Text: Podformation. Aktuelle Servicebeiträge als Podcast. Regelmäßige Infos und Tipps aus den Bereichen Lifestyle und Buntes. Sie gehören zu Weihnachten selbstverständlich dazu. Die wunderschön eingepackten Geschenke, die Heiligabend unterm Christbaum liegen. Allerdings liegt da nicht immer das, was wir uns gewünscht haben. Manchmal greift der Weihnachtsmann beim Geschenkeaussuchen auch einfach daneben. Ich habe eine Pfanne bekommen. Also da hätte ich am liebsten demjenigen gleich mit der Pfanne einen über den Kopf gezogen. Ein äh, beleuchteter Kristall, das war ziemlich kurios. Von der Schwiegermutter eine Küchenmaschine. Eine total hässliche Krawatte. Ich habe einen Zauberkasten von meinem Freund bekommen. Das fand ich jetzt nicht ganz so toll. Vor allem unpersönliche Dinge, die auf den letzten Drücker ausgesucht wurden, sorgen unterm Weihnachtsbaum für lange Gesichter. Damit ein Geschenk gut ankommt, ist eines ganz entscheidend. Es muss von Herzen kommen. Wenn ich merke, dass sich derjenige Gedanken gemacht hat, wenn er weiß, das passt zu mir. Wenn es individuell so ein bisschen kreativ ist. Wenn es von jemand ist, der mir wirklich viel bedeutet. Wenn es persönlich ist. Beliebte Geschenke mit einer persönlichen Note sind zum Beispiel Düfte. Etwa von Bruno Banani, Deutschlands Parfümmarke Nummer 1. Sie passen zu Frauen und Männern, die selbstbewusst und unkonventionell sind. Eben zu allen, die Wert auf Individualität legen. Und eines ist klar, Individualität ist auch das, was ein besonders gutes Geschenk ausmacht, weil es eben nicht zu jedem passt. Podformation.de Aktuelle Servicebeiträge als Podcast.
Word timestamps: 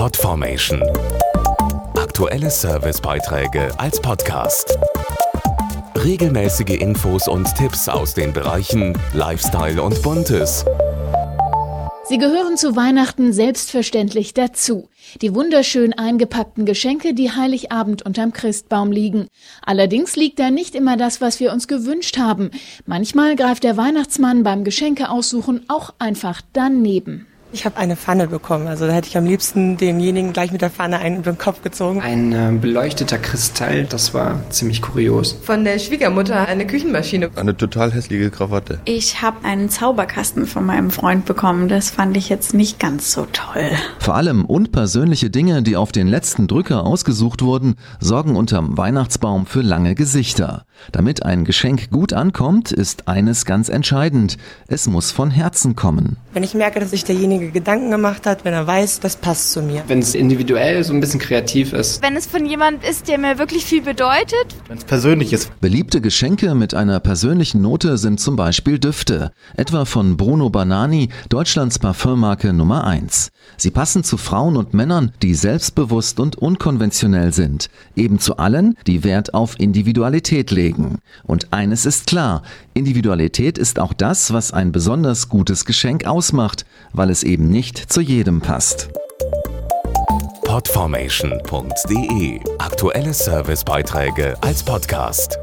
Podformation. 0.00 0.82
Aktuelle 1.94 2.48
Servicebeiträge 2.48 3.68
als 3.78 4.00
Podcast. 4.00 4.78
Regelmäßige 5.94 6.80
Infos 6.80 7.28
und 7.28 7.54
Tipps 7.54 7.86
aus 7.86 8.14
den 8.14 8.32
Bereichen 8.32 8.98
Lifestyle 9.12 9.82
und 9.82 10.00
Buntes. 10.00 10.64
Sie 12.08 12.16
gehören 12.16 12.56
zu 12.56 12.76
Weihnachten 12.76 13.34
selbstverständlich 13.34 14.32
dazu. 14.32 14.88
Die 15.20 15.34
wunderschön 15.34 15.92
eingepackten 15.92 16.64
Geschenke, 16.64 17.12
die 17.12 17.32
Heiligabend 17.32 18.00
unterm 18.00 18.32
Christbaum 18.32 18.92
liegen. 18.92 19.26
Allerdings 19.60 20.16
liegt 20.16 20.38
da 20.38 20.50
nicht 20.50 20.74
immer 20.74 20.96
das, 20.96 21.20
was 21.20 21.40
wir 21.40 21.52
uns 21.52 21.68
gewünscht 21.68 22.16
haben. 22.16 22.52
Manchmal 22.86 23.36
greift 23.36 23.64
der 23.64 23.76
Weihnachtsmann 23.76 24.44
beim 24.44 24.64
Geschenkeaussuchen 24.64 25.66
auch 25.68 25.92
einfach 25.98 26.40
daneben. 26.54 27.26
Ich 27.52 27.64
habe 27.64 27.76
eine 27.78 27.96
Pfanne 27.96 28.28
bekommen. 28.28 28.68
Also 28.68 28.86
da 28.86 28.92
hätte 28.92 29.08
ich 29.08 29.16
am 29.16 29.24
liebsten 29.24 29.76
demjenigen 29.76 30.32
gleich 30.32 30.52
mit 30.52 30.62
der 30.62 30.70
Pfanne 30.70 30.98
einen 30.98 31.16
über 31.16 31.32
den 31.32 31.38
Kopf 31.38 31.62
gezogen. 31.62 32.00
Ein 32.00 32.32
äh, 32.32 32.52
beleuchteter 32.52 33.18
Kristall, 33.18 33.84
das 33.84 34.14
war 34.14 34.40
ziemlich 34.50 34.82
kurios. 34.82 35.36
Von 35.42 35.64
der 35.64 35.78
Schwiegermutter 35.80 36.46
eine 36.46 36.66
Küchenmaschine. 36.66 37.30
Eine 37.34 37.56
total 37.56 37.92
hässliche 37.92 38.30
Krawatte. 38.30 38.80
Ich 38.84 39.20
habe 39.20 39.44
einen 39.44 39.68
Zauberkasten 39.68 40.46
von 40.46 40.64
meinem 40.64 40.90
Freund 40.90 41.24
bekommen. 41.24 41.68
Das 41.68 41.90
fand 41.90 42.16
ich 42.16 42.28
jetzt 42.28 42.54
nicht 42.54 42.78
ganz 42.78 43.12
so 43.12 43.26
toll. 43.32 43.70
Vor 43.98 44.14
allem 44.14 44.44
unpersönliche 44.44 45.30
Dinge, 45.30 45.62
die 45.62 45.76
auf 45.76 45.90
den 45.90 46.06
letzten 46.06 46.46
Drücker 46.46 46.84
ausgesucht 46.84 47.42
wurden, 47.42 47.74
sorgen 47.98 48.36
unterm 48.36 48.78
Weihnachtsbaum 48.78 49.46
für 49.46 49.62
lange 49.62 49.96
Gesichter. 49.96 50.64
Damit 50.92 51.24
ein 51.24 51.44
Geschenk 51.44 51.90
gut 51.90 52.12
ankommt, 52.12 52.70
ist 52.72 53.08
eines 53.08 53.44
ganz 53.44 53.68
entscheidend. 53.68 54.36
Es 54.68 54.86
muss 54.86 55.10
von 55.10 55.30
Herzen 55.30 55.74
kommen. 55.76 56.16
Wenn 56.32 56.44
ich 56.44 56.54
merke, 56.54 56.78
dass 56.78 56.90
sich 56.90 57.02
derjenige 57.02 57.50
Gedanken 57.50 57.90
gemacht 57.90 58.24
hat, 58.24 58.44
wenn 58.44 58.54
er 58.54 58.64
weiß, 58.64 59.00
das 59.00 59.16
passt 59.16 59.50
zu 59.50 59.62
mir. 59.62 59.82
Wenn 59.88 59.98
es 59.98 60.14
individuell 60.14 60.84
so 60.84 60.94
ein 60.94 61.00
bisschen 61.00 61.18
kreativ 61.18 61.72
ist. 61.72 62.00
Wenn 62.02 62.14
es 62.14 62.26
von 62.26 62.46
jemand 62.46 62.84
ist, 62.84 63.08
der 63.08 63.18
mir 63.18 63.38
wirklich 63.40 63.64
viel 63.64 63.82
bedeutet. 63.82 64.46
Wenn 64.68 64.78
es 64.78 64.84
persönlich 64.84 65.32
ist. 65.32 65.50
Beliebte 65.60 66.00
Geschenke 66.00 66.54
mit 66.54 66.72
einer 66.72 67.00
persönlichen 67.00 67.62
Note 67.62 67.98
sind 67.98 68.20
zum 68.20 68.36
Beispiel 68.36 68.78
Düfte. 68.78 69.32
Etwa 69.56 69.84
von 69.84 70.16
Bruno 70.16 70.50
Banani, 70.50 71.08
Deutschlands 71.28 71.80
Parfümmarke 71.80 72.52
Nummer 72.52 72.84
1. 72.84 73.32
Sie 73.56 73.72
passen 73.72 74.04
zu 74.04 74.16
Frauen 74.16 74.56
und 74.56 74.72
Männern, 74.72 75.10
die 75.22 75.34
selbstbewusst 75.34 76.20
und 76.20 76.36
unkonventionell 76.36 77.32
sind. 77.32 77.70
Eben 77.96 78.20
zu 78.20 78.36
allen, 78.36 78.76
die 78.86 79.02
Wert 79.02 79.34
auf 79.34 79.58
Individualität 79.58 80.52
legen. 80.52 80.98
Und 81.24 81.52
eines 81.52 81.86
ist 81.86 82.06
klar, 82.06 82.42
Individualität 82.72 83.58
ist 83.58 83.80
auch 83.80 83.92
das, 83.92 84.32
was 84.32 84.52
ein 84.52 84.70
besonders 84.70 85.28
gutes 85.28 85.64
Geschenk 85.64 86.06
ausmacht, 86.20 86.66
weil 86.92 87.08
es 87.08 87.22
eben 87.22 87.48
nicht 87.48 87.90
zu 87.90 88.02
jedem 88.02 88.42
passt. 88.42 88.90
Podformation.de 90.44 92.40
Aktuelle 92.58 93.14
Servicebeiträge 93.14 94.36
als 94.42 94.62
Podcast. 94.62 95.38